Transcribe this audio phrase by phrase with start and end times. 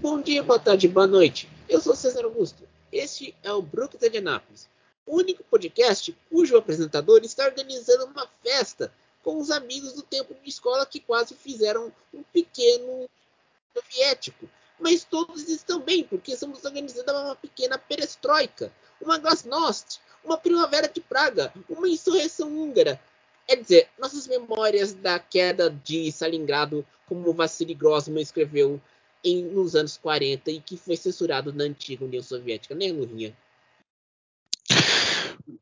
[0.00, 1.46] Bom dia, boa tarde, boa noite.
[1.68, 2.66] Eu sou César Augusto.
[2.90, 4.66] Este é o Brooklyn de Anápolis,
[5.04, 8.90] o único podcast cujo apresentador está organizando uma festa
[9.22, 13.10] com os amigos do tempo de escola que quase fizeram um pequeno
[13.76, 14.48] soviético.
[14.78, 21.02] Mas todos estão bem, porque estamos organizando uma pequena perestroika, uma glasnost, uma primavera de
[21.02, 22.98] Praga, uma insurreição húngara.
[23.46, 28.80] É dizer, nossas memórias da queda de Stalingrado, como Vassili Grossman escreveu
[29.24, 33.36] em, nos anos 40 e que foi censurado na antiga União Soviética, né, Lurinha?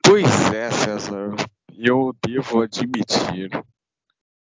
[0.03, 1.35] Pois é, César.
[1.77, 3.51] Eu devo admitir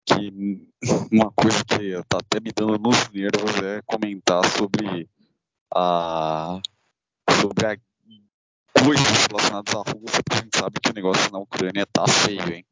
[0.04, 0.68] que
[1.10, 5.08] uma coisa que está até me dando nos nervos é comentar sobre
[5.74, 6.60] a
[7.40, 7.76] sobre a
[8.84, 12.52] coisas relacionadas à Rússia, porque a gente sabe que o negócio na Ucrânia tá feio,
[12.52, 12.66] hein?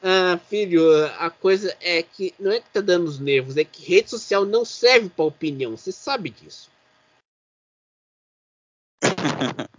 [0.00, 0.82] Ah, filho,
[1.18, 4.44] a coisa é que não é que tá dando os nervos, é que rede social
[4.44, 6.70] não serve para opinião, você sabe disso.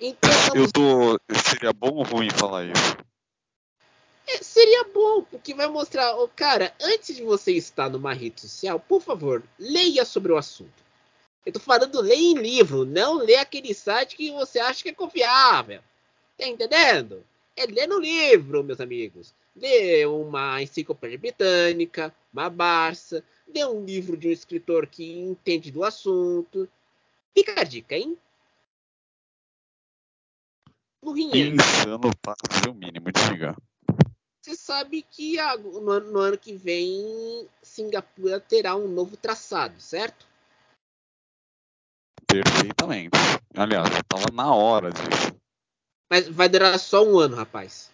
[0.00, 1.20] então, Eu tô.
[1.48, 2.96] Seria bom ou ruim falar isso?
[4.26, 8.80] É, seria bom, porque vai mostrar, oh, cara, antes de você estar numa rede social,
[8.80, 10.82] por favor, leia sobre o assunto.
[11.44, 14.94] Eu tô falando leia em livro, não lê aquele site que você acha que é
[14.94, 15.80] confiável.
[16.38, 17.24] Tá entendendo?
[17.56, 19.34] É ler no livro, meus amigos.
[19.54, 25.84] Lê uma enciclopédia britânica, uma Barça, lê um livro de um escritor que entende do
[25.84, 26.68] assunto.
[27.34, 28.16] Fica a dica, hein?
[31.02, 31.48] Lurinha.
[31.48, 33.56] Insano para o mínimo, diga.
[34.40, 40.26] Você sabe que no ano, no ano que vem Singapura terá um novo traçado, certo?
[42.26, 43.10] Perfeitamente.
[43.56, 45.41] Aliás, estava na hora disso.
[46.12, 47.90] Mas vai durar só um ano, rapaz.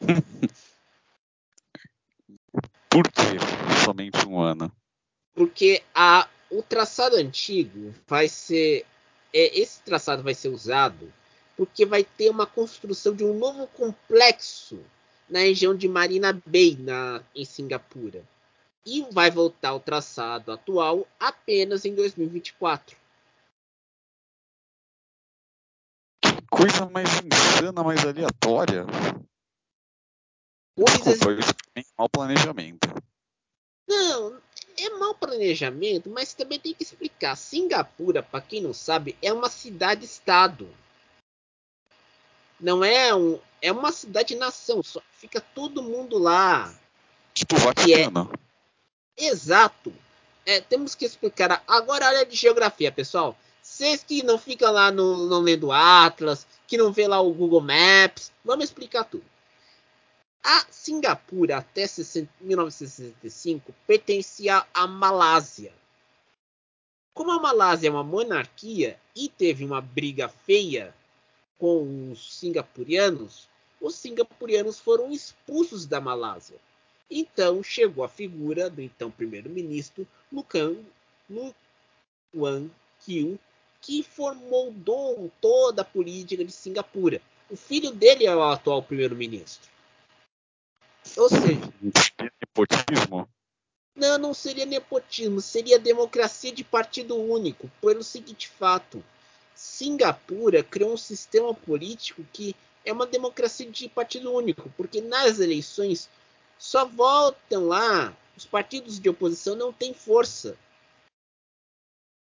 [2.88, 3.20] Por que
[3.84, 4.72] somente um ano?
[5.34, 8.86] Porque a, o traçado antigo vai ser.
[9.34, 11.12] É, esse traçado vai ser usado
[11.58, 14.82] porque vai ter uma construção de um novo complexo
[15.28, 18.24] na região de Marina Bay, na, em Singapura.
[18.86, 22.96] E vai voltar ao traçado atual apenas em 2024.
[26.50, 28.86] Coisa mais insana, mais aleatória.
[30.76, 32.88] Desculpa, isso é mau planejamento.
[33.88, 34.38] Não,
[34.76, 37.36] é mau planejamento, mas também tem que explicar.
[37.36, 40.68] Singapura, para quem não sabe, é uma cidade-estado.
[42.60, 43.38] Não é um.
[43.62, 44.82] É uma cidade-nação.
[44.82, 46.74] Só fica todo mundo lá.
[47.32, 48.30] Tipo Vaticano.
[49.16, 49.26] É...
[49.26, 49.92] Exato.
[50.44, 51.62] É, temos que explicar.
[51.66, 53.36] Agora, área de geografia, pessoal.
[53.76, 57.60] Vocês que não ficam lá no, não lendo Atlas, que não vê lá o Google
[57.60, 59.26] Maps, vamos explicar tudo.
[60.42, 61.84] A Singapura, até
[62.40, 65.74] 1965, pertencia à Malásia.
[67.12, 70.94] Como a Malásia é uma monarquia e teve uma briga feia
[71.58, 73.46] com os singapurianos,
[73.78, 76.56] os singapurianos foram expulsos da Malásia.
[77.10, 80.76] Então chegou a figura do então primeiro-ministro Lukan
[82.32, 82.70] Luan
[83.04, 83.38] Kyu
[83.86, 84.74] que formou
[85.40, 87.22] toda a política de Singapura.
[87.48, 89.70] O filho dele é o atual primeiro-ministro.
[91.16, 91.72] Ou seja.
[92.40, 93.28] Nepotismo?
[93.94, 99.04] Não, não seria nepotismo, seria democracia de partido único, pelo seguinte fato.
[99.54, 106.10] Singapura criou um sistema político que é uma democracia de partido único, porque nas eleições
[106.58, 110.58] só votam lá os partidos de oposição não têm força.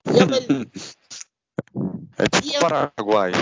[0.06, 0.38] E é uma,
[2.22, 3.32] É tipo Paraguai.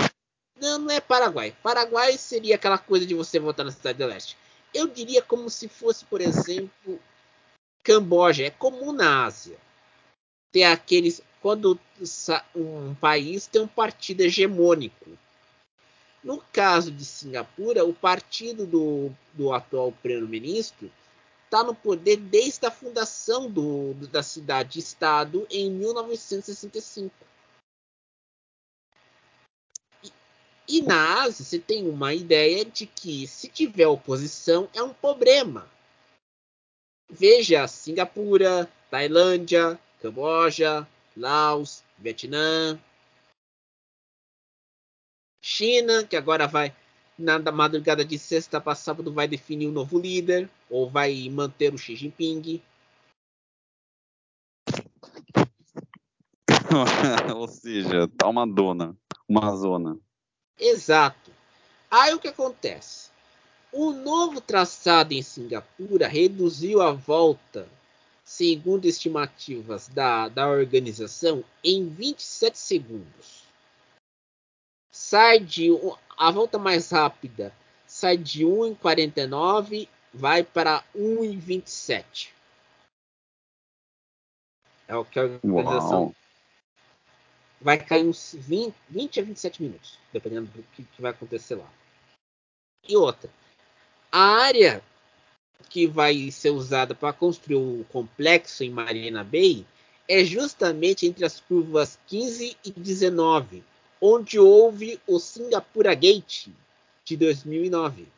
[0.59, 1.55] Não, não é Paraguai.
[1.63, 4.39] Paraguai seria aquela coisa de você votar na Cidade do Leste.
[4.73, 6.99] Eu diria como se fosse, por exemplo,
[7.83, 8.47] Camboja.
[8.47, 9.59] É comum na Ásia.
[10.51, 11.23] Ter aqueles.
[11.43, 11.79] Quando
[12.55, 15.11] um país tem um partido hegemônico.
[16.25, 20.91] No caso de Singapura, o partido do, do atual primeiro-ministro
[21.45, 27.15] está no poder desde a fundação do, da cidade-estado em 1965.
[30.73, 35.69] E na Ásia você tem uma ideia de que se tiver oposição é um problema.
[37.11, 40.87] Veja Singapura, Tailândia, Camboja,
[41.17, 42.81] Laos, Vietnã,
[45.43, 46.73] China, que agora vai
[47.19, 51.79] na madrugada de sexta para sábado vai definir um novo líder ou vai manter o
[51.79, 52.63] Xi Jinping.
[57.35, 58.97] ou seja, tá uma dona,
[59.29, 59.99] uma zona.
[60.61, 61.33] Exato.
[61.91, 63.11] Aí o que acontece?
[63.73, 67.69] O novo traçado em Singapura reduziu a volta
[68.25, 73.45] segundo estimativas da, da organização, em 27 segundos.
[74.93, 75.69] Sai de
[76.17, 77.53] a volta mais rápida
[77.91, 82.33] sai de 1 em 49, vai para 1 em 27.
[84.87, 86.15] É o que a organização Uau.
[87.61, 91.71] Vai cair uns 20, 20 a 27 minutos, dependendo do que, que vai acontecer lá.
[92.89, 93.31] E outra,
[94.11, 94.83] a área
[95.69, 99.67] que vai ser usada para construir o complexo em Marina Bay
[100.09, 103.63] é justamente entre as curvas 15 e 19,
[104.01, 106.49] onde houve o Singapura Gate
[107.05, 108.09] de 2009.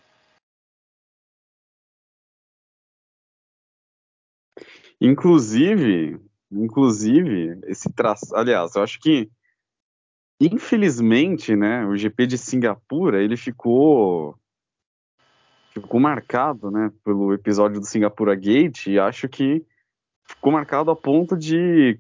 [5.01, 6.21] Inclusive,
[6.53, 9.31] inclusive esse traço, aliás, eu acho que
[10.41, 14.37] infelizmente, né, o GP de Singapura, ele ficou
[15.73, 19.65] ficou marcado, né, pelo episódio do Singapura Gate e acho que
[20.25, 21.99] ficou marcado a ponto de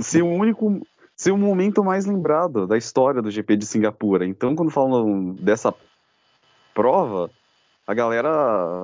[0.00, 0.80] ser o único
[1.14, 4.24] ser o momento mais lembrado da história do GP de Singapura.
[4.24, 5.74] Então, quando falam dessa
[6.72, 7.28] prova,
[7.84, 8.30] a galera,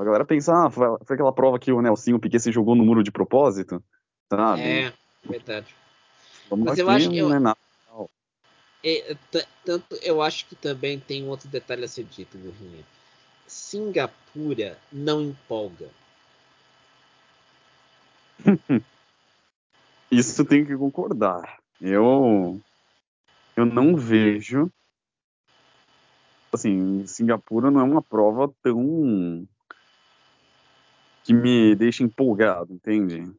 [0.00, 3.04] a galera pensa, ah, foi, aquela prova que o Nelson Piquet se jogou no muro
[3.04, 3.80] de propósito,
[4.28, 4.62] sabe?
[4.62, 4.92] É,
[5.24, 5.74] verdade.
[6.48, 7.58] Vamos Mas eu acho que eu, não é nada.
[8.86, 9.16] É,
[9.64, 12.84] tanto eu acho que também tem outro detalhe a ser dito, Gurrinha.
[13.46, 15.88] Singapura não empolga.
[20.10, 21.58] Isso tem que concordar.
[21.80, 22.60] Eu
[23.56, 24.70] eu não vejo
[26.52, 29.48] assim, Singapura não é uma prova tão
[31.24, 33.34] que me deixa empolgado, entende?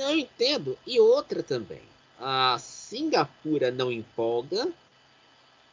[0.00, 0.78] Eu entendo.
[0.86, 1.82] E outra também.
[2.18, 4.68] A Singapura não empolga.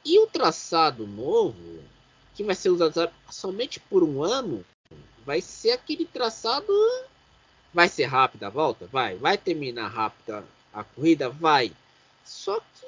[0.04, 1.84] E o traçado novo
[2.38, 4.64] que vai ser usado somente por um ano,
[5.26, 6.72] vai ser aquele traçado.
[7.74, 8.86] Vai ser rápida a volta?
[8.86, 9.16] Vai.
[9.16, 11.30] Vai terminar rápida a corrida?
[11.30, 11.72] Vai.
[12.24, 12.88] Só que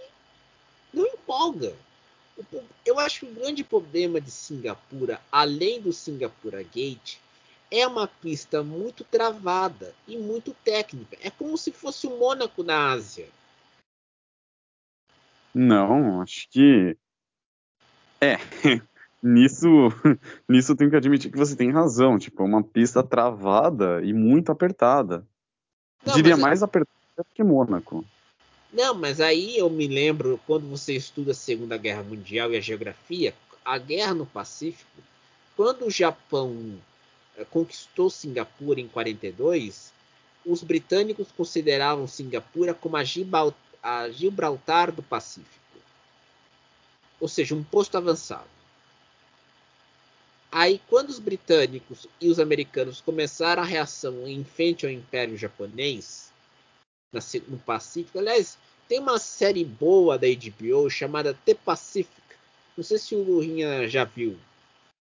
[0.94, 1.76] não empolga.
[2.86, 7.18] Eu acho que o grande problema de Singapura, além do Singapura Gate,
[7.72, 11.18] é uma pista muito travada e muito técnica.
[11.22, 13.28] É como se fosse o Mônaco na Ásia.
[15.54, 16.98] Não, acho que.
[18.22, 18.38] É.
[19.22, 19.68] nisso,
[20.48, 22.18] nisso eu tenho que admitir que você tem razão.
[22.18, 25.26] Tipo, é uma pista travada e muito apertada.
[26.06, 26.96] Não, Diria mais apertada
[27.34, 28.06] que Mônaco.
[28.72, 32.62] Não, mas aí eu me lembro quando você estuda a Segunda Guerra Mundial e a
[32.62, 33.34] geografia,
[33.66, 35.02] a guerra no Pacífico,
[35.56, 36.80] quando o Japão
[37.46, 39.94] conquistou Singapura em 42,
[40.46, 45.80] os britânicos consideravam Singapura como a, Gibraltar do Pacífico,
[47.20, 48.50] ou seja, um posto avançado.
[50.52, 56.32] Aí, quando os britânicos e os americanos começaram a reação em frente ao Império Japonês
[57.48, 58.58] no Pacífico, aliás,
[58.88, 62.10] tem uma série boa da HBO chamada The Pacific.
[62.76, 64.40] Não sei se o Lurinha já viu.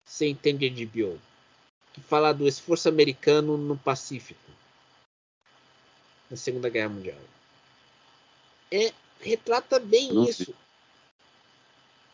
[0.07, 1.19] Você entende HBO?
[1.95, 4.51] Que fala do esforço americano no Pacífico
[6.29, 7.17] na Segunda Guerra Mundial.
[8.69, 10.53] É, retrata bem isso.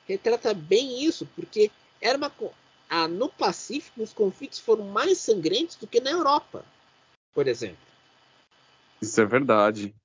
[0.07, 2.31] Retrata bem isso, porque era uma
[2.87, 6.63] ah, no Pacífico os conflitos foram mais sangrentos do que na Europa,
[7.33, 7.77] por exemplo.
[9.01, 9.95] Isso é verdade.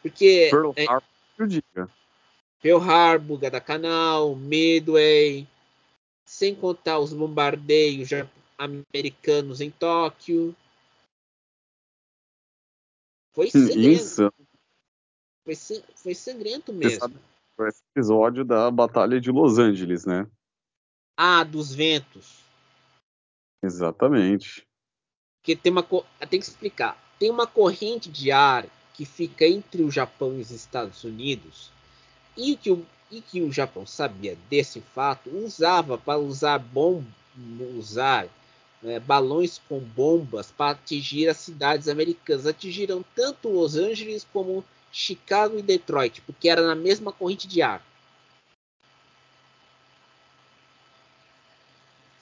[0.00, 1.90] Porque Pearl é, Harbor, eu diga.
[2.62, 5.46] Pearl Harbor, Guadalcanal, Midway,
[6.24, 8.08] sem contar os bombardeios
[8.58, 10.54] americanos em Tóquio.
[13.32, 13.78] Foi sangrento.
[13.78, 14.32] Isso.
[15.44, 15.54] Foi,
[15.96, 17.00] foi sangrento mesmo.
[17.00, 17.16] Sabe,
[17.56, 20.28] foi esse episódio da Batalha de Los Angeles, né?
[21.16, 22.42] Ah, dos ventos.
[23.62, 24.66] Exatamente.
[25.42, 25.82] Que tem uma
[26.28, 26.96] tem que explicar.
[27.18, 31.70] Tem uma corrente de ar que fica entre o Japão e os Estados Unidos
[32.36, 37.04] e que o, e que o Japão sabia desse fato usava para usar bom
[37.76, 38.28] usar
[38.82, 42.46] né, balões com bombas para atingir as cidades americanas.
[42.46, 47.84] Atingiram tanto Los Angeles como Chicago e Detroit, porque era na mesma corrente de ar.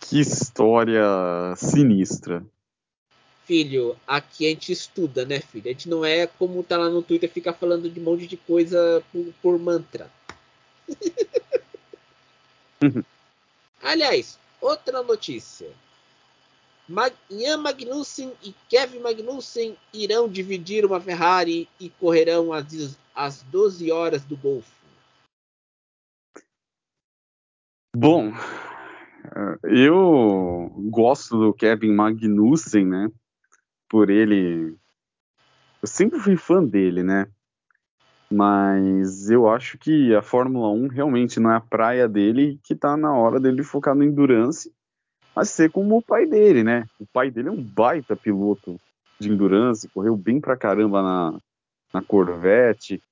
[0.01, 1.05] Que história
[1.57, 2.45] sinistra.
[3.45, 5.67] Filho, aqui a gente estuda, né, filho?
[5.67, 8.37] A gente não é como tá lá no Twitter ficar falando de um monte de
[8.37, 10.11] coisa por, por mantra.
[13.83, 15.69] Aliás, outra notícia.
[17.31, 24.25] Ian Magnussen e Kevin Magnussen irão dividir uma Ferrari e correrão às, às 12 horas
[24.25, 24.71] do Golfo.
[27.97, 28.33] Bom,
[29.65, 33.11] eu gosto do Kevin Magnussen, né?
[33.91, 34.79] por ele.
[35.83, 37.27] Eu sempre fui fã dele, né?
[38.33, 42.97] Mas eu acho que a Fórmula 1 realmente não é a praia dele, que tá
[42.97, 44.73] na hora dele focar no endurance,
[45.35, 46.87] a ser como o pai dele, né?
[46.99, 48.81] O pai dele é um baita piloto
[49.19, 51.41] de endurance, correu bem pra caramba na,
[51.93, 53.03] na Corvette,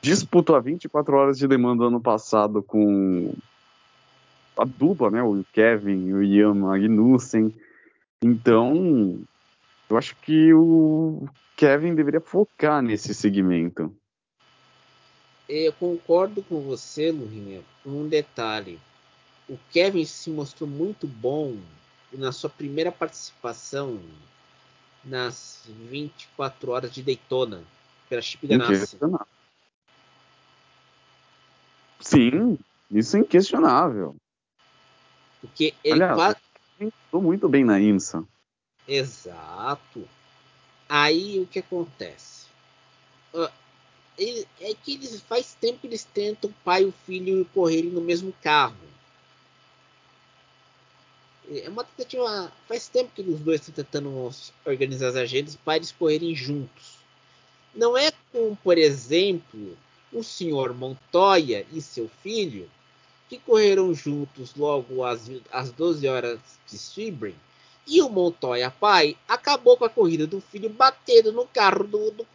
[0.00, 3.32] disputou a 24 horas de do ano passado com
[4.56, 5.22] a dupla, né?
[5.22, 7.54] O Kevin e o Ian Magnussen.
[8.22, 9.20] Então,
[9.88, 11.26] eu acho que o
[11.56, 13.94] Kevin deveria focar nesse segmento.
[15.48, 18.78] Eu concordo com você, Lurinha, um detalhe.
[19.48, 21.58] O Kevin se mostrou muito bom
[22.12, 24.00] na sua primeira participação
[25.04, 27.62] nas 24 horas de Daytona
[28.08, 28.98] pela Chip Ganassi.
[32.00, 32.58] Sim,
[32.90, 34.16] isso é inquestionável.
[35.40, 36.36] Porque ele Aliás,
[36.80, 38.24] estou muito bem na IMSA.
[38.86, 40.08] Exato.
[40.88, 42.46] Aí o que acontece?
[43.32, 43.48] Uh,
[44.18, 47.90] ele, é que eles faz tempo que eles tentam o pai e o filho correrem
[47.90, 48.76] no mesmo carro.
[51.50, 52.52] É uma tentativa.
[52.68, 54.30] Faz tempo que os dois estão tentando
[54.64, 56.98] organizar as agendas para eles correrem juntos.
[57.74, 59.76] Não é como, por exemplo,
[60.12, 62.68] o senhor Montoya e seu filho,
[63.28, 67.34] que correram juntos logo às, às 12 horas de Sebring,
[67.86, 72.26] e o Montoya pai acabou com a corrida do filho batendo no carro do, do,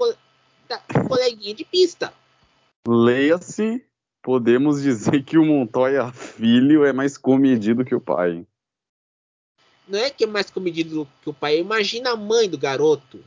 [0.68, 2.12] da, do coleguinha de pista.
[2.88, 3.86] Leia-se,
[4.22, 8.46] podemos dizer que o Montoya filho é mais comedido que o pai.
[9.88, 11.60] Não é que é mais comedido que o pai.
[11.60, 13.24] Imagina a mãe do garoto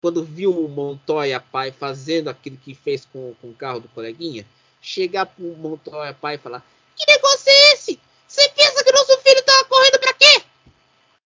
[0.00, 4.46] quando viu o Montoya pai fazendo aquilo que fez com, com o carro do coleguinha,
[4.80, 6.64] chegar pro Montoya pai e falar:
[6.96, 8.00] Que negócio é esse?
[8.26, 10.42] Você pensa que nosso filho tava correndo pra quê?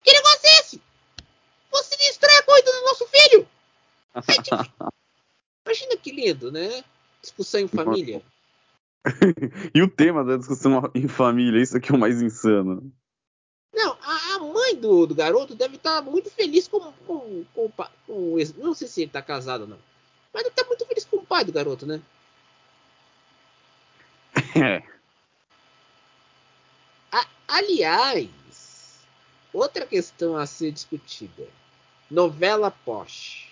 [0.03, 0.81] Que negócio é esse?
[1.71, 3.47] Você destrói a corrida do nosso filho?
[5.65, 6.83] Imagina que lindo, né?
[7.21, 8.21] Discussão em família.
[9.73, 12.91] e o tema da discussão em família, isso aqui é o mais insano.
[14.81, 17.71] Do, do, garoto deve estar tá muito feliz com, com, com,
[18.07, 19.77] com, Não sei se ele está casado ou não.
[20.33, 22.01] Mas estar tá muito feliz com o pai do garoto, né?
[24.55, 24.81] É.
[27.11, 28.29] A, aliás,
[29.53, 31.47] outra questão a ser discutida.
[32.09, 33.49] Novela Porsche.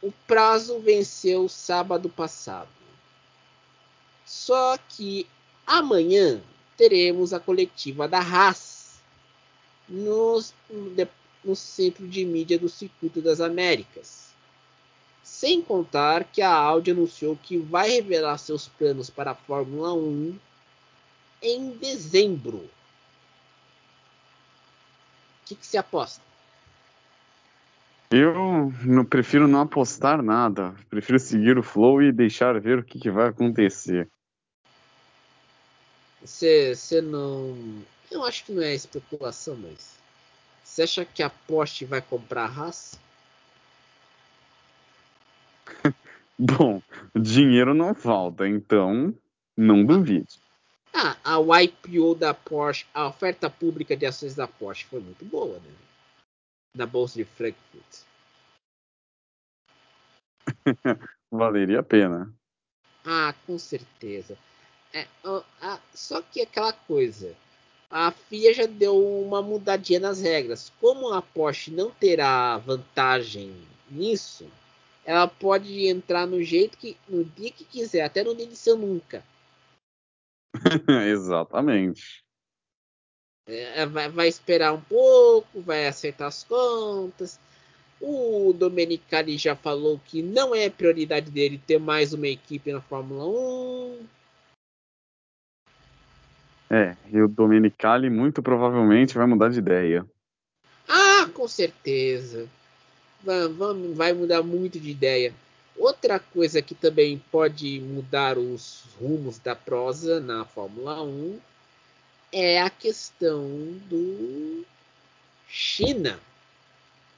[0.00, 2.68] O prazo venceu sábado passado.
[4.24, 5.28] Só que
[5.66, 6.42] amanhã
[6.76, 8.83] teremos a coletiva da Haas
[9.88, 10.40] no,
[11.44, 14.32] no Centro de Mídia do Circuito das Américas.
[15.22, 20.38] Sem contar que a Audi anunciou que vai revelar seus planos para a Fórmula 1
[21.42, 22.58] em dezembro.
[22.58, 22.70] O
[25.46, 26.22] que, que se aposta?
[28.10, 30.74] Eu não, prefiro não apostar nada.
[30.88, 34.08] Prefiro seguir o flow e deixar ver o que, que vai acontecer.
[36.22, 39.98] Você não eu acho que não é especulação, mas.
[40.62, 42.98] Você acha que a Porsche vai comprar a Haas?
[46.38, 46.82] Bom,
[47.14, 49.14] dinheiro não falta, então
[49.56, 50.40] não duvide.
[50.92, 55.58] Ah, a IPO da Porsche, a oferta pública de ações da Porsche foi muito boa,
[55.58, 55.70] né?
[56.74, 58.04] Na bolsa de Frankfurt.
[61.30, 62.32] Valeria a pena.
[63.04, 64.38] Ah, com certeza.
[64.92, 65.44] É, uh,
[65.92, 67.36] só que aquela coisa
[67.90, 70.72] a FIA já deu uma mudadinha nas regras.
[70.80, 73.54] Como a Porsche não terá vantagem
[73.90, 74.46] nisso,
[75.04, 78.76] ela pode entrar no jeito que no dia que quiser, até no dia de seu
[78.76, 79.24] nunca.
[81.08, 82.24] Exatamente.
[83.46, 87.38] É, vai, vai, esperar um pouco, vai acertar as contas.
[88.00, 93.26] O Domenicali já falou que não é prioridade dele ter mais uma equipe na Fórmula
[93.26, 94.06] 1.
[96.70, 100.06] É, e o Domenicali muito provavelmente vai mudar de ideia.
[100.88, 102.48] Ah, com certeza.
[103.22, 103.48] Vai,
[103.94, 105.32] vai mudar muito de ideia.
[105.76, 111.38] Outra coisa que também pode mudar os rumos da prosa na Fórmula 1
[112.32, 113.42] é a questão
[113.88, 114.64] do
[115.48, 116.18] China.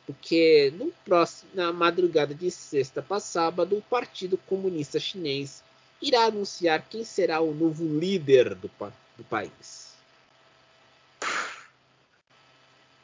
[0.07, 5.63] Porque no próximo, na madrugada de sexta para sábado, o Partido Comunista Chinês
[6.01, 8.71] irá anunciar quem será o novo líder do,
[9.17, 9.95] do país.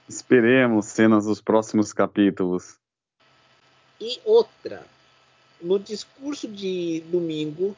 [0.09, 2.77] Esperemos cenas dos próximos capítulos.
[4.01, 4.85] E outra,
[5.61, 7.77] no discurso de domingo,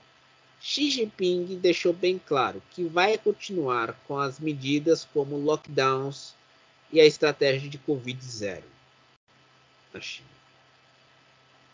[0.61, 6.35] Xi Jinping deixou bem claro que vai continuar com as medidas como lockdowns
[6.91, 8.63] e a estratégia de Covid-0
[9.93, 10.29] na China.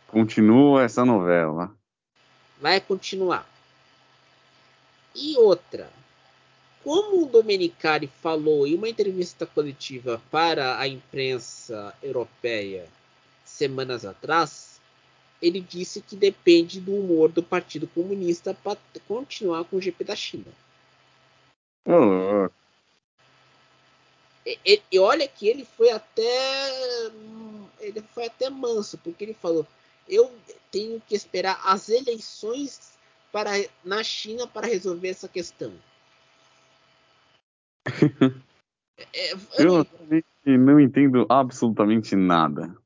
[0.08, 1.72] Continua essa novela.
[2.60, 3.48] Vai continuar.
[5.14, 5.88] E outra,
[6.82, 12.88] como o Domenicali falou em uma entrevista coletiva para a imprensa europeia
[13.44, 14.80] semanas atrás,
[15.42, 20.16] ele disse que depende do humor do Partido Comunista para continuar com o GP da
[20.16, 20.46] China.
[21.86, 22.50] Oh.
[24.46, 27.10] E, e, olha que ele foi até
[27.80, 29.66] ele foi até manso, porque ele falou:
[30.08, 30.30] eu
[30.70, 32.92] tenho que esperar as eleições
[33.32, 33.52] para
[33.84, 35.72] na China para resolver essa questão.
[39.12, 39.86] É, eu,
[40.44, 42.76] eu não entendo absolutamente nada.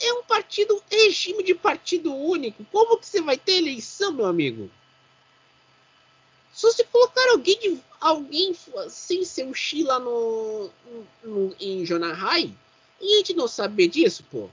[0.00, 2.64] É um partido, regime de partido único.
[2.66, 4.70] Como que você vai ter eleição, meu amigo?
[6.52, 8.54] Se você colocar alguém de, alguém
[8.88, 10.70] sem ser o Xi lá no,
[11.22, 12.52] no, em Jonahai,
[13.00, 14.50] e a gente não saber disso, pô.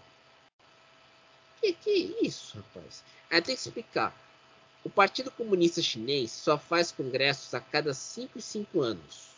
[1.62, 3.04] Que que é isso, rapaz?
[3.30, 4.16] Aí tem que explicar.
[4.84, 9.29] O Partido Comunista Chinês só faz congressos a cada 5 e 5 anos.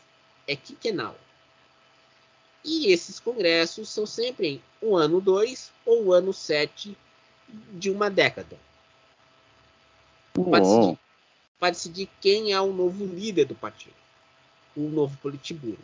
[0.52, 1.16] É quinquenal.
[2.62, 6.98] E esses congressos são sempre em o ano 2 ou o ano 7
[7.72, 8.60] de uma década.
[10.34, 11.00] Para decidir,
[11.62, 13.96] decidir, quem é o novo líder do partido,
[14.76, 15.80] o novo Politburo.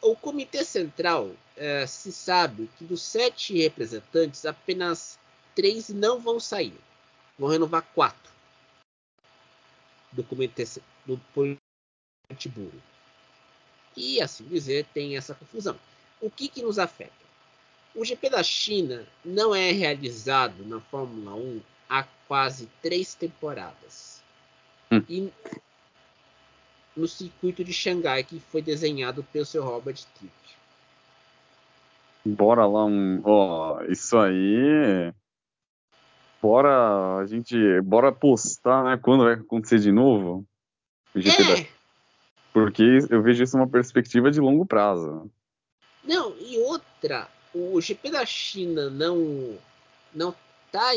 [0.00, 5.18] O Comitê Central é, se sabe que dos sete representantes, apenas
[5.54, 6.78] três não vão sair.
[7.38, 8.32] Vão renovar quatro
[10.10, 10.64] do Comitê
[11.04, 12.93] do Politburo
[13.96, 15.76] e, assim dizer, tem essa confusão.
[16.20, 17.12] O que, que nos afeta?
[17.94, 24.22] O GP da China não é realizado na Fórmula 1 há quase três temporadas.
[24.90, 25.02] Hum.
[25.08, 25.32] E
[26.96, 30.32] no circuito de Xangai, que foi desenhado pelo seu Robert Trick.
[32.24, 33.20] Bora lá um.
[33.24, 35.12] Ó, oh, isso aí.
[36.40, 37.56] Bora a gente.
[37.82, 38.98] Bora postar, né?
[39.00, 40.44] Quando vai acontecer de novo?
[41.14, 41.44] O GP é.
[41.44, 41.73] da
[42.54, 45.28] porque eu vejo isso uma perspectiva de longo prazo.
[46.04, 49.58] Não, e outra, o GP da China não
[50.14, 50.32] não
[50.66, 50.94] está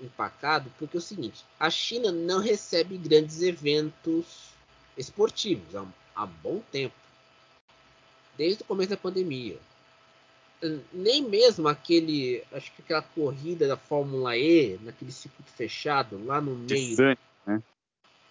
[0.00, 4.50] empacado porque é o seguinte, a China não recebe grandes eventos
[4.96, 6.94] esportivos há, há bom tempo.
[8.36, 9.56] Desde o começo da pandemia.
[10.92, 16.56] Nem mesmo aquele, acho que aquela corrida da Fórmula E, naquele circuito fechado, lá no
[16.56, 16.88] meio.
[16.88, 17.62] Kissane, né?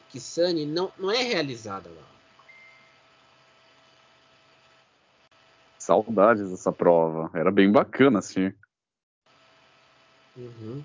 [0.09, 2.16] Kissane não, não é realizada lá.
[5.87, 7.31] Saudades dessa prova.
[7.33, 8.51] Era bem bacana, assim.
[10.35, 10.83] Uhum.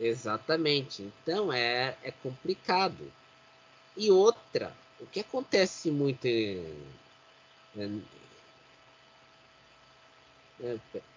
[0.00, 1.02] Exatamente.
[1.02, 3.12] Então é, é complicado.
[3.94, 6.26] E outra, o que acontece muito.
[6.26, 6.70] É,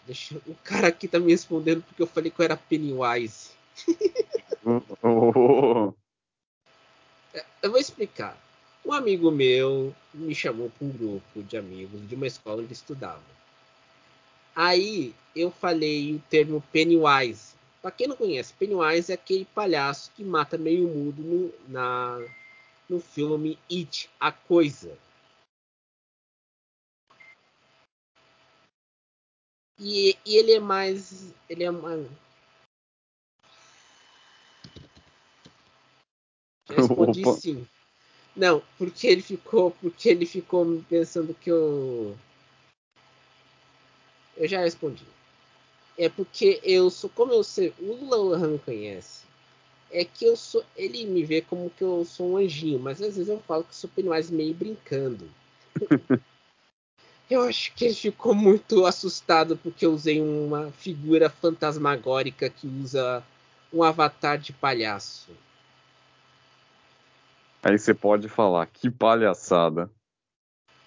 [0.05, 3.51] deixa, o cara aqui tá me respondendo porque eu falei que eu era Pennywise.
[5.01, 5.93] oh.
[7.63, 8.37] eu vou explicar.
[8.83, 13.21] Um amigo meu me chamou para um grupo de amigos de uma escola onde estudava.
[14.55, 17.53] Aí eu falei o termo Pennywise.
[17.81, 22.19] Para quem não conhece, Pennywise é aquele palhaço que mata meio mudo no, na,
[22.89, 24.97] no filme It, a Coisa.
[29.79, 31.33] E, e ele é mais.
[31.49, 32.07] Ele é mais.
[36.69, 37.39] respondi Opa.
[37.39, 37.67] sim.
[38.35, 42.15] Não, porque ele ficou, porque ele ficou pensando que eu
[44.37, 45.05] eu já respondi.
[45.97, 49.25] É porque eu sou como eu sei, o Lula me conhece.
[49.91, 53.17] É que eu sou, ele me vê como que eu sou um anjinho, mas às
[53.17, 55.29] vezes eu falo que sou Pennywise meio brincando.
[57.29, 63.23] eu acho que ele ficou muito assustado porque eu usei uma figura fantasmagórica que usa
[63.71, 65.29] um avatar de palhaço.
[67.63, 69.89] Aí você pode falar, que palhaçada.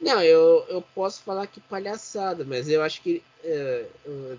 [0.00, 3.86] Não, eu, eu posso falar que palhaçada, mas eu acho que é,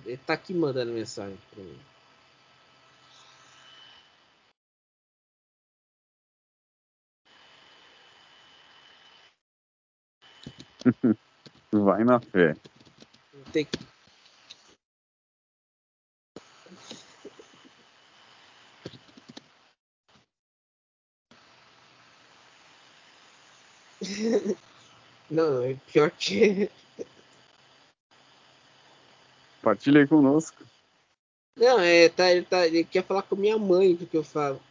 [0.06, 1.80] ele tá aqui mandando mensagem pra mim.
[11.72, 12.56] Vai na fé.
[13.52, 13.80] Tem que
[25.30, 26.70] Não, é pior que.
[29.62, 30.64] Partilha aí conosco.
[31.58, 34.62] Não, é, tá, ele, tá, ele quer falar com minha mãe do que eu falo.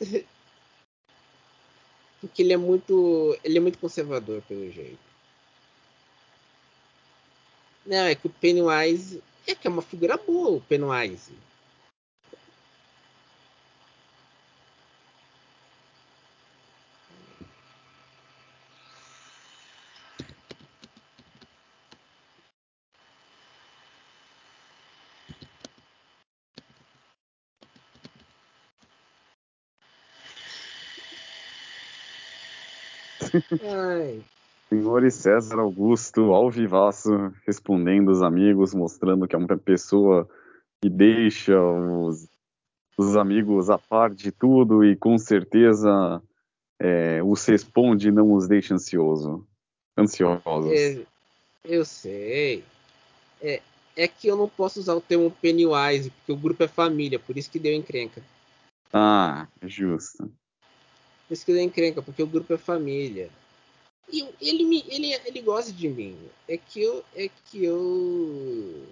[2.20, 3.38] Porque ele é muito.
[3.44, 4.98] Ele é muito conservador pelo jeito.
[7.86, 9.22] Não, é que o Pennywise.
[9.46, 11.32] É que é uma figura boa o Pennywise.
[33.62, 34.22] Ai.
[34.68, 37.10] Senhor César Augusto, ao vivaço,
[37.44, 40.28] respondendo os amigos, mostrando que é uma pessoa
[40.80, 42.28] que deixa os,
[42.96, 46.22] os amigos a par de tudo e com certeza
[46.78, 49.44] é, os responde e não os deixa ansioso,
[49.98, 50.70] ansiosos.
[50.70, 51.04] É,
[51.64, 52.64] eu sei.
[53.42, 53.60] É,
[53.96, 57.36] é que eu não posso usar o termo Pennywise, porque o grupo é família, por
[57.36, 58.22] isso que deu encrenca.
[58.92, 60.30] Ah, justo.
[61.26, 63.30] Por isso que deu encrenca, porque o grupo é família.
[64.08, 66.18] E ele, me, ele, ele gosta de mim.
[66.48, 67.04] É que eu.
[67.14, 68.86] É que eu.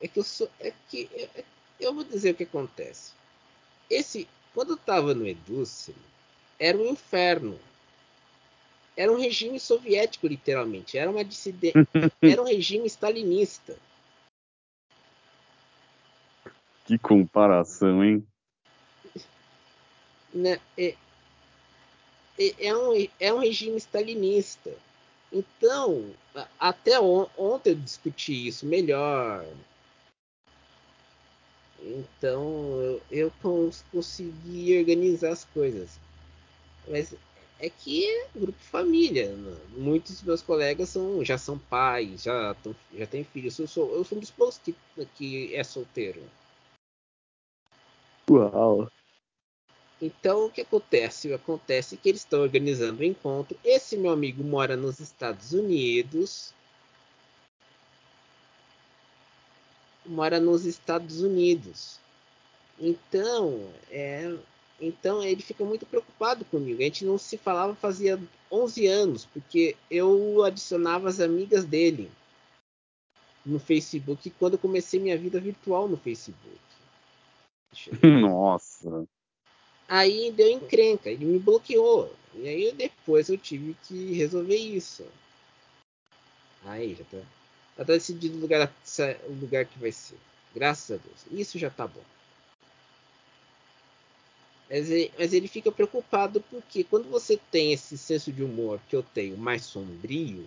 [0.00, 0.50] É que eu sou.
[0.60, 1.08] É que.
[1.14, 1.44] É,
[1.80, 3.12] eu vou dizer o que acontece.
[3.90, 4.28] Esse.
[4.54, 5.94] Quando eu tava no Educe,
[6.58, 7.58] era um inferno.
[8.96, 10.98] Era um regime soviético, literalmente.
[10.98, 11.86] Era uma dissidência.
[12.20, 13.76] era um regime stalinista.
[16.84, 18.26] Que comparação, hein?
[20.34, 20.94] Né, é,
[22.38, 24.72] é, é, um, é um regime stalinista.
[25.32, 26.10] Então,
[26.58, 29.46] até on, ontem eu discuti isso melhor.
[31.80, 33.32] Então, eu, eu
[33.90, 35.98] consegui organizar as coisas.
[36.86, 37.14] Mas
[37.58, 39.34] é que é grupo família.
[39.34, 39.56] Né?
[39.76, 42.54] Muitos dos meus colegas são, já são pais, já,
[42.92, 43.58] já têm filhos.
[43.58, 44.74] Eu sou, eu sou um dos poucos que,
[45.14, 46.22] que é solteiro.
[48.28, 48.90] Uau!
[50.02, 51.32] Então, o que acontece?
[51.32, 53.56] Acontece que eles estão organizando um encontro.
[53.64, 56.52] Esse meu amigo mora nos Estados Unidos.
[60.04, 62.00] Mora nos Estados Unidos.
[62.80, 64.36] Então, é,
[64.80, 66.80] então ele fica muito preocupado comigo.
[66.80, 72.10] A gente não se falava fazia 11 anos, porque eu adicionava as amigas dele
[73.46, 76.58] no Facebook quando eu comecei minha vida virtual no Facebook.
[78.02, 79.06] Nossa.
[79.94, 82.10] Aí deu encrenca, ele me bloqueou.
[82.34, 85.04] E aí depois eu tive que resolver isso.
[86.64, 88.72] Aí já tá, já tá decidido o lugar,
[89.28, 90.16] o lugar que vai ser.
[90.54, 91.26] Graças a Deus.
[91.30, 92.00] Isso já tá bom.
[94.70, 98.96] Mas ele, mas ele fica preocupado porque quando você tem esse senso de humor que
[98.96, 100.46] eu tenho mais sombrio,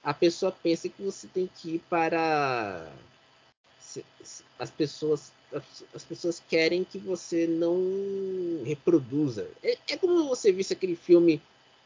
[0.00, 2.88] a pessoa pensa que você tem que ir para
[4.58, 5.32] as pessoas
[5.94, 9.48] as pessoas querem que você não reproduza.
[9.62, 11.40] É, é como você visse aquele filme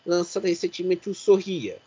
[0.04, 1.78] lançado recentemente, o Sorria.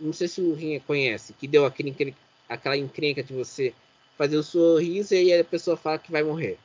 [0.00, 2.14] Não sei se o Rinha conhece, que deu aquele,
[2.48, 3.72] aquela encrenca de você
[4.18, 6.58] fazer o um sorriso e aí a pessoa fala que vai morrer.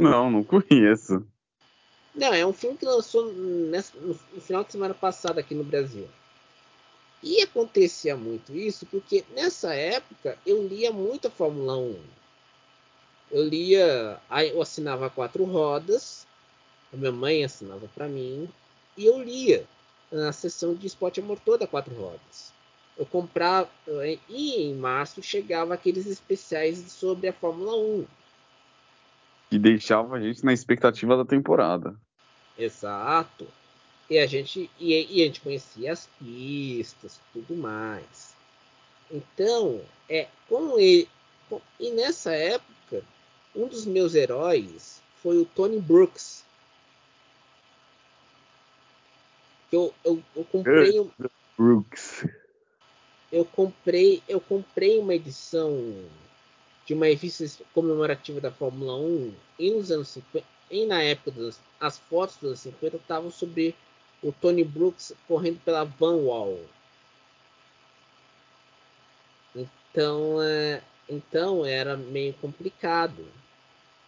[0.00, 1.26] Não, não conheço.
[2.14, 6.08] Não, é um filme que lançou nessa, no final de semana passada aqui no Brasil.
[7.22, 11.96] E acontecia muito isso porque nessa época eu lia muito a Fórmula 1.
[13.30, 14.20] Eu lia,
[14.52, 16.26] eu assinava quatro rodas,
[16.92, 18.48] a minha mãe assinava para mim,
[18.96, 19.64] e eu lia
[20.10, 22.52] na sessão de esporte a motor da quatro rodas.
[22.98, 23.70] Eu comprava,
[24.28, 28.04] e em março chegava aqueles especiais sobre a Fórmula 1.
[29.52, 31.94] E deixava a gente na expectativa da temporada.
[32.58, 33.46] Exato.
[34.12, 38.36] E a gente, e, e a gente conhecia as pistas, tudo mais.
[39.10, 41.08] Então, é com ele.
[41.48, 43.02] Com, e nessa época,
[43.56, 46.44] um dos meus heróis foi o Tony Brooks.
[49.72, 51.10] Eu, eu, eu comprei um,
[51.56, 52.26] Brooks.
[53.32, 55.74] Eu comprei, eu comprei uma edição
[56.84, 61.32] de uma revista comemorativa da Fórmula 1 e nos anos 50, e na época
[61.80, 63.74] as fotos dos anos 50 estavam sobre
[64.22, 66.60] o Tony Brooks correndo pela Van Wall.
[69.54, 73.26] Então, é, então era meio complicado.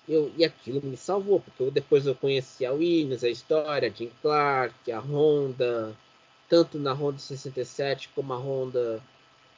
[0.08, 3.92] Eu, e aquilo me salvou, porque eu, depois eu conheci a Williams, a história, a
[3.92, 5.96] Jim Clark, a Honda,
[6.48, 9.02] tanto na Honda 67 como a Honda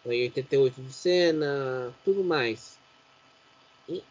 [0.04, 2.78] em 88 do Senna, tudo mais.
[3.88, 4.02] E,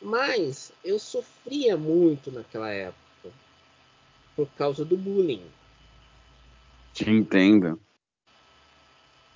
[0.00, 3.06] mas eu sofria muito naquela época
[4.34, 5.44] por causa do bullying.
[6.96, 7.78] Te entendo.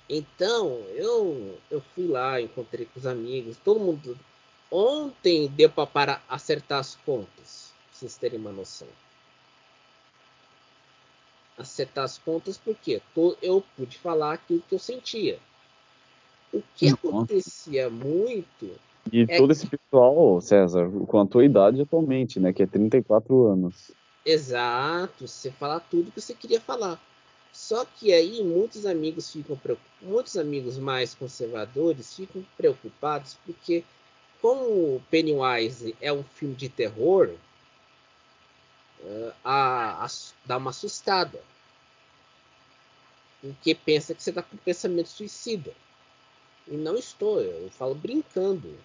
[0.09, 4.17] Então, eu, eu fui lá, encontrei com os amigos, todo mundo.
[4.71, 8.87] Ontem deu para acertar as contas, pra vocês terem uma noção.
[11.55, 12.99] Acertar as contas porque
[13.43, 15.37] eu pude falar aquilo que eu sentia.
[16.51, 16.95] O que Nossa.
[16.95, 18.71] acontecia muito.
[19.13, 22.51] E é todo esse pessoal, César, com a tua idade atualmente, né?
[22.51, 23.91] Que é 34 anos.
[24.25, 26.99] Exato, você falar tudo que você queria falar.
[27.51, 29.59] Só que aí muitos amigos ficam
[30.01, 33.83] muitos amigos mais conservadores ficam preocupados porque
[34.41, 37.29] como Pennywise é um filme de terror,
[39.01, 40.07] uh, a, a,
[40.45, 41.39] dá uma assustada.
[43.39, 45.73] Porque pensa que você está com pensamento suicida.
[46.67, 48.75] E não estou, eu falo brincando.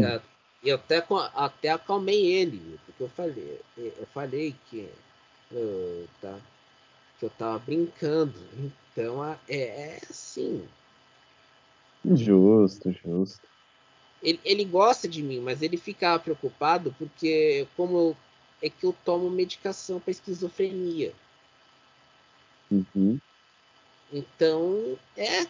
[0.00, 0.20] É,
[0.62, 4.88] eu até, até acalmei ele, porque eu falei, eu falei que,
[5.52, 6.38] uh, tá,
[7.18, 8.34] que eu tava brincando.
[8.92, 10.66] Então é, é assim.
[12.04, 13.46] Justo, justo.
[14.22, 18.16] Ele, ele gosta de mim, mas ele fica preocupado porque como eu,
[18.62, 21.12] é que eu tomo medicação para esquizofrenia.
[22.70, 23.18] Uhum.
[24.12, 25.46] Então é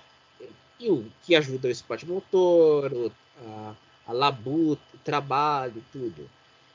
[0.79, 3.74] e o que ajuda o esporte motor, a,
[4.07, 6.29] a labuta, o trabalho, tudo.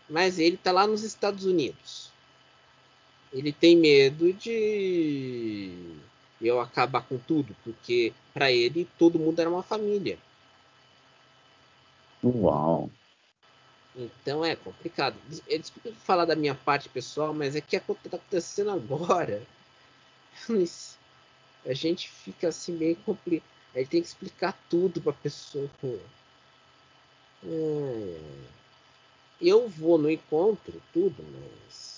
[0.10, 2.12] Mas ele está lá nos Estados Unidos.
[3.32, 5.72] Ele tem medo de
[6.42, 10.18] eu acabar com tudo, porque para ele todo mundo era uma família.
[12.24, 12.90] Uau.
[13.96, 15.16] Então é complicado.
[15.48, 19.42] É, desculpa falar da minha parte pessoal, mas é que está acontecendo agora.
[21.66, 23.48] A gente fica assim meio complicado.
[23.76, 25.70] Ele tem que explicar tudo para a pessoa.
[27.44, 28.20] É.
[29.42, 31.89] Eu vou no encontro, tudo, mas.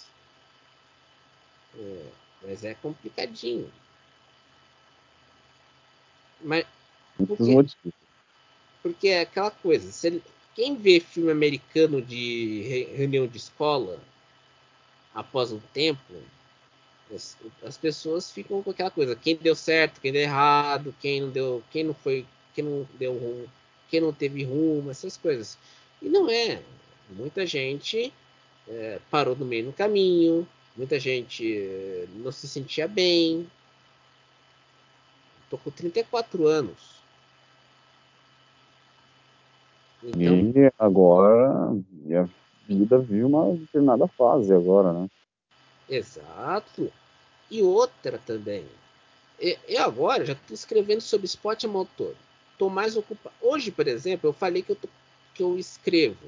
[1.78, 2.06] É,
[2.44, 3.72] mas é complicadinho.
[6.42, 6.66] Mas.
[7.18, 7.94] Por quê?
[8.82, 9.92] Porque é aquela coisa.
[9.92, 10.22] Se,
[10.56, 14.00] quem vê filme americano de reunião de escola
[15.14, 16.14] após um tempo,
[17.14, 21.30] as, as, pessoas ficam com aquela coisa, quem deu certo, quem deu errado, quem não
[21.30, 23.50] deu, quem não foi, quem não deu rumo,
[23.90, 25.58] quem não teve rumo, essas coisas.
[26.02, 26.62] E não é.
[27.10, 28.12] Muita gente
[28.68, 33.48] é, parou no meio do caminho, muita gente não se sentia bem.
[35.50, 37.02] Tô com 34 anos.
[40.04, 41.72] Então, e agora
[42.20, 42.28] a
[42.68, 45.10] vida viu uma determinada fase agora, né?
[45.90, 46.92] Exato.
[47.50, 48.66] E outra também.
[49.68, 52.16] Eu agora já estou escrevendo sobre esporte motor.
[52.54, 53.36] Estou mais ocupado.
[53.42, 54.88] Hoje, por exemplo, eu falei que eu, tô,
[55.34, 56.26] que eu escrevo.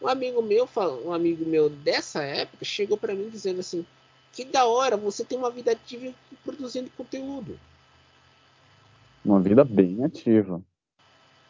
[0.00, 0.68] Um amigo meu,
[1.04, 3.84] um amigo meu dessa época, chegou para mim dizendo assim:
[4.32, 7.58] que da hora, você tem uma vida ativa produzindo conteúdo.
[9.24, 10.62] Uma vida bem ativa.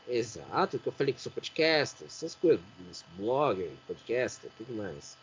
[0.08, 2.64] Exato, que eu falei que sou podcaster, essas coisas,
[3.16, 5.16] blogger, podcaster, tudo mais.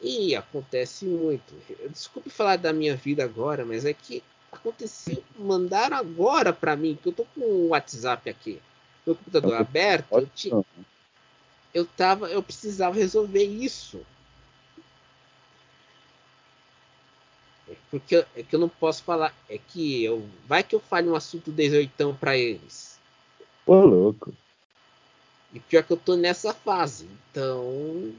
[0.00, 1.52] E acontece muito.
[1.90, 4.22] Desculpe falar da minha vida agora, mas é que
[4.52, 8.60] aconteceu, mandaram agora para mim, que eu tô com o WhatsApp aqui,
[9.04, 10.64] meu computador eu aberto, eu,
[11.72, 14.04] eu tava, eu precisava resolver isso.
[17.68, 21.08] É porque é que eu não posso falar, é que eu vai que eu fale
[21.08, 22.98] um assunto 18 para eles.
[23.66, 24.34] Ô, louco.
[25.52, 27.08] E pior que eu tô nessa fase.
[27.30, 28.14] Então.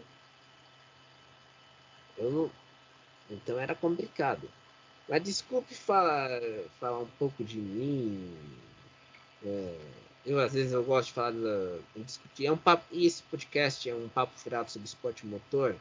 [2.17, 2.51] Eu não.
[3.29, 4.49] Então era complicado.
[5.07, 6.29] Mas desculpe falar,
[6.79, 8.31] falar um pouco de mim.
[9.43, 9.75] É,
[10.25, 12.45] eu às vezes eu gosto de falar da, discutir.
[12.45, 15.75] É um papo, esse podcast é um papo furado sobre esporte motor.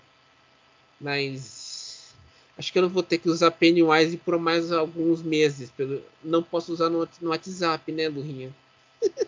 [1.01, 2.15] Mas
[2.57, 5.71] acho que eu não vou ter que usar Pennywise por mais alguns meses.
[5.71, 8.53] Pelo, não posso usar no, no WhatsApp, né, Lurinha?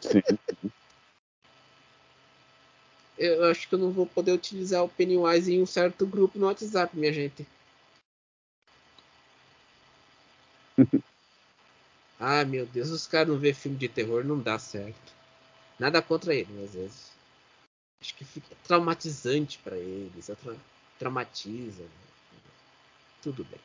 [0.01, 0.23] Sim.
[3.18, 6.46] Eu acho que eu não vou poder utilizar o Pennywise em um certo grupo no
[6.46, 7.46] WhatsApp, minha gente.
[12.20, 15.14] ah, meu Deus, os caras não vê filme de terror, não dá certo.
[15.78, 17.11] Nada contra ele, mas às vezes.
[18.02, 20.26] Acho que fica traumatizante para eles.
[20.26, 20.54] Tra
[20.98, 21.83] traumatiza.
[23.22, 23.61] Tudo bem.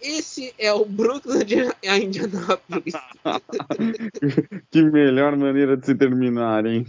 [0.00, 2.94] Esse é o Brooklyn de Indianápolis.
[4.70, 6.86] que melhor maneira de se terminar, hein?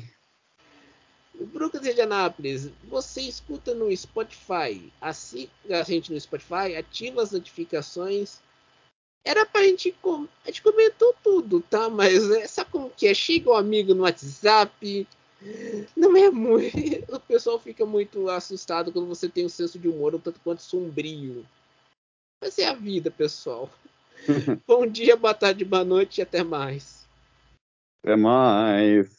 [1.39, 4.91] O Brooklyn de Indianápolis, você escuta no Spotify.
[5.01, 8.41] Assim, a gente no Spotify, ativa as notificações.
[9.23, 9.95] Era pra gente.
[10.03, 11.89] A gente comentou tudo, tá?
[11.89, 13.13] Mas é, sabe como que é?
[13.13, 15.08] Chega um amigo no WhatsApp.
[15.95, 16.69] Não é muito.
[17.10, 20.62] O pessoal fica muito assustado quando você tem um senso de humor um tanto quanto
[20.62, 21.45] sombrio.
[22.41, 23.69] Mas é a vida, pessoal.
[24.67, 27.08] Bom dia, boa tarde, boa noite e até mais.
[28.03, 29.18] Até mais.